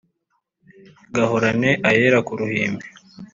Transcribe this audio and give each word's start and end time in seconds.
Gahorane 1.15 1.71
ayera 1.89 2.19
ku 2.27 2.33
ruhimbi 2.39 2.85